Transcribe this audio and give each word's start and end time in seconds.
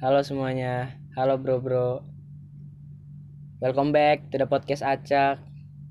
Halo 0.00 0.24
semuanya, 0.24 0.96
halo 1.12 1.36
bro 1.36 1.60
bro. 1.60 2.00
Welcome 3.60 3.92
back 3.92 4.32
to 4.32 4.40
the 4.40 4.48
podcast 4.48 4.80
Acak, 4.80 5.36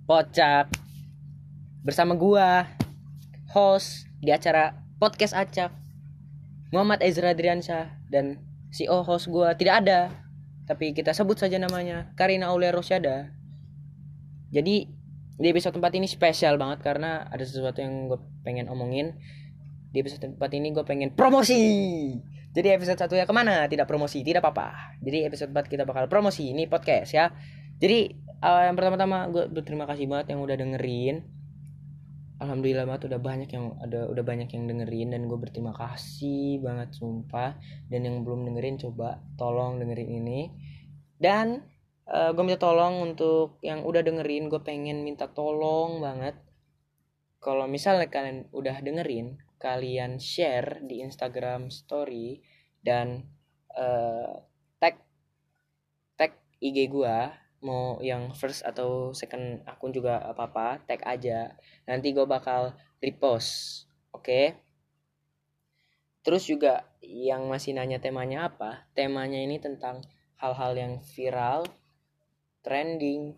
Pocak. 0.09 0.73
Bersama 1.85 2.17
gua, 2.17 2.65
host 3.53 4.09
di 4.25 4.33
acara 4.33 4.73
podcast 4.97 5.37
Acak, 5.37 5.69
Muhammad 6.73 7.05
Ezra 7.05 7.37
Driansyah 7.37 8.01
dan 8.09 8.41
CEO 8.73 9.05
host 9.05 9.29
gua 9.29 9.53
tidak 9.53 9.85
ada, 9.85 10.09
tapi 10.65 10.97
kita 10.97 11.13
sebut 11.13 11.37
saja 11.37 11.61
namanya 11.61 12.09
Karina 12.17 12.49
Aulia 12.49 12.73
Rosyada. 12.73 13.29
Jadi 14.49 14.89
di 15.37 15.45
episode 15.45 15.77
4 15.77 16.01
ini 16.01 16.09
spesial 16.09 16.57
banget 16.57 16.81
karena 16.81 17.29
ada 17.29 17.45
sesuatu 17.45 17.85
yang 17.85 18.09
gue 18.09 18.17
pengen 18.41 18.65
omongin. 18.65 19.13
Di 19.91 19.99
episode 19.99 20.39
4 20.39 20.39
ini 20.55 20.71
gue 20.71 20.87
pengen 20.87 21.11
promosi. 21.11 21.59
Jadi 22.55 22.67
episode 22.71 22.95
satu 22.95 23.19
ya 23.19 23.27
ke 23.27 23.35
mana? 23.35 23.67
Tidak 23.67 23.83
promosi, 23.83 24.23
tidak 24.23 24.39
apa-apa. 24.39 24.95
Jadi 25.03 25.27
episode 25.27 25.51
4 25.51 25.67
kita 25.67 25.83
bakal 25.83 26.07
promosi 26.07 26.55
ini 26.55 26.63
podcast 26.63 27.11
ya. 27.11 27.27
Jadi 27.75 28.07
uh, 28.39 28.71
yang 28.71 28.75
pertama-tama 28.79 29.27
gue 29.27 29.51
berterima 29.51 29.83
kasih 29.83 30.07
banget 30.07 30.31
yang 30.31 30.39
udah 30.39 30.55
dengerin. 30.55 31.27
Alhamdulillah 32.39 32.87
banget 32.87 33.11
udah 33.11 33.19
banyak 33.19 33.49
yang 33.51 33.75
ada 33.83 34.07
udah 34.07 34.23
banyak 34.23 34.49
yang 34.49 34.63
dengerin 34.65 35.13
dan 35.13 35.27
gue 35.27 35.37
berterima 35.37 35.75
kasih 35.75 36.63
banget 36.63 36.95
sumpah. 36.95 37.59
Dan 37.91 38.07
yang 38.07 38.23
belum 38.23 38.47
dengerin 38.47 38.79
coba 38.79 39.19
tolong 39.35 39.83
dengerin 39.83 40.07
ini. 40.23 40.41
Dan 41.19 41.67
uh, 42.07 42.31
gue 42.31 42.43
minta 42.47 42.63
tolong 42.63 43.11
untuk 43.11 43.59
yang 43.59 43.83
udah 43.83 44.07
dengerin 44.07 44.47
gue 44.47 44.63
pengen 44.63 45.03
minta 45.03 45.27
tolong 45.27 45.99
banget 45.99 46.39
kalau 47.41 47.65
misalnya 47.65 48.07
kalian 48.07 48.45
udah 48.53 48.77
dengerin 48.85 49.41
kalian 49.57 50.21
share 50.21 50.85
di 50.85 51.01
Instagram 51.01 51.73
story 51.73 52.41
dan 52.85 53.25
uh, 53.73 54.45
tag 54.77 55.01
tag 56.17 56.37
IG 56.61 56.85
gua 56.93 57.41
mau 57.61 58.01
yang 58.01 58.33
first 58.33 58.65
atau 58.65 59.13
second 59.13 59.61
akun 59.69 59.93
juga 59.93 60.17
apa 60.21 60.49
apa 60.49 60.67
tag 60.85 61.01
aja 61.05 61.53
nanti 61.85 62.09
gue 62.09 62.25
bakal 62.25 62.73
repost 62.97 63.85
oke 64.09 64.25
okay? 64.25 64.45
terus 66.25 66.49
juga 66.49 66.89
yang 67.05 67.45
masih 67.45 67.77
nanya 67.77 68.01
temanya 68.01 68.49
apa 68.49 68.89
temanya 68.97 69.37
ini 69.37 69.61
tentang 69.61 70.01
hal-hal 70.41 70.73
yang 70.73 70.93
viral 71.05 71.69
trending 72.65 73.37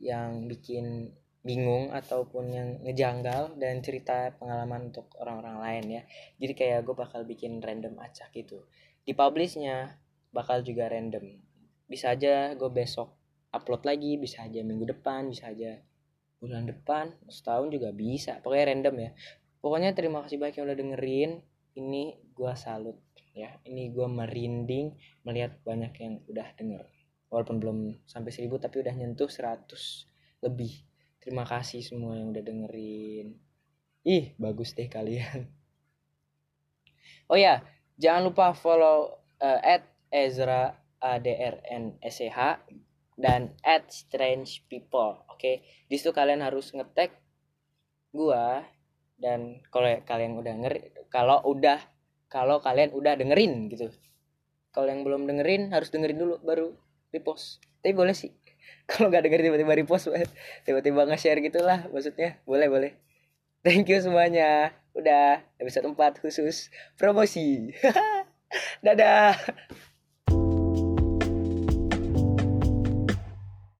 yang 0.00 0.48
bikin 0.48 1.12
bingung 1.46 1.94
ataupun 1.94 2.44
yang 2.50 2.68
ngejanggal 2.82 3.54
dan 3.56 3.78
cerita 3.80 4.34
pengalaman 4.36 4.90
untuk 4.90 5.08
orang-orang 5.22 5.56
lain 5.62 5.84
ya. 6.00 6.02
Jadi 6.42 6.52
kayak 6.54 6.80
gue 6.82 6.94
bakal 6.98 7.22
bikin 7.22 7.62
random 7.62 7.94
acak 8.02 8.34
gitu. 8.34 8.66
Di 9.06 9.14
publishnya 9.14 9.96
bakal 10.34 10.60
juga 10.66 10.90
random. 10.90 11.38
Bisa 11.88 12.12
aja 12.12 12.52
gue 12.52 12.70
besok 12.70 13.14
upload 13.48 13.88
lagi 13.88 14.20
bisa 14.20 14.44
aja 14.44 14.60
minggu 14.60 14.92
depan 14.92 15.24
bisa 15.32 15.48
aja 15.48 15.80
bulan 16.38 16.68
depan 16.68 17.14
setahun 17.30 17.70
juga 17.70 17.90
bisa. 17.94 18.38
Pokoknya 18.42 18.74
random 18.74 18.94
ya. 18.98 19.10
Pokoknya 19.58 19.90
terima 19.94 20.22
kasih 20.22 20.38
banyak 20.38 20.54
yang 20.58 20.66
udah 20.70 20.78
dengerin. 20.78 21.30
Ini 21.78 22.02
gue 22.34 22.52
salut 22.58 22.98
ya. 23.34 23.58
Ini 23.66 23.94
gue 23.94 24.06
merinding 24.06 24.86
melihat 25.26 25.58
banyak 25.62 25.92
yang 26.02 26.14
udah 26.26 26.48
denger. 26.54 26.84
Walaupun 27.28 27.56
belum 27.60 27.78
sampai 28.08 28.30
seribu 28.34 28.56
tapi 28.58 28.80
udah 28.82 28.94
nyentuh 28.94 29.28
100 29.28 30.44
lebih 30.46 30.87
Terima 31.28 31.44
kasih 31.44 31.84
semua 31.84 32.16
yang 32.16 32.32
udah 32.32 32.40
dengerin. 32.40 33.36
Ih, 34.08 34.32
bagus 34.40 34.72
deh 34.72 34.88
kalian. 34.88 35.44
Oh 37.28 37.36
ya, 37.36 37.60
jangan 38.00 38.32
lupa 38.32 38.56
follow 38.56 39.20
uh, 39.44 39.60
at 39.60 39.84
Ezra 40.08 40.72
ADRNSCH 40.96 42.40
dan 43.20 43.52
at 43.60 43.92
Strange 43.92 44.64
People. 44.72 45.20
Oke, 45.28 45.36
okay? 45.36 45.56
di 45.92 46.00
situ 46.00 46.16
kalian 46.16 46.40
harus 46.40 46.72
ngetek 46.72 47.12
gua 48.16 48.64
dan 49.20 49.60
kalau 49.68 49.92
kalian 50.08 50.40
udah 50.40 50.54
ngeri, 50.56 50.80
kalau 51.12 51.44
udah 51.44 51.76
kalau 52.32 52.64
kalian 52.64 52.96
udah 52.96 53.20
dengerin 53.20 53.68
gitu. 53.68 53.92
Kalau 54.72 54.88
yang 54.88 55.04
belum 55.04 55.28
dengerin 55.28 55.76
harus 55.76 55.92
dengerin 55.92 56.16
dulu 56.16 56.40
baru 56.40 56.72
repost. 57.12 57.60
Tapi 57.84 57.92
boleh 57.92 58.16
sih 58.16 58.32
kalau 58.90 59.12
nggak 59.12 59.24
denger 59.26 59.40
tiba-tiba 59.46 59.72
repost 59.78 60.08
tiba-tiba 60.66 61.04
nge-share 61.08 61.40
gitulah 61.44 61.86
maksudnya. 61.92 62.40
Boleh 62.44 62.68
boleh. 62.70 62.92
Thank 63.62 63.90
you 63.90 63.98
semuanya. 63.98 64.72
Udah 64.94 65.42
episode 65.58 65.86
4 65.90 66.22
khusus 66.22 66.72
promosi. 66.98 67.74
Dadah 68.84 69.36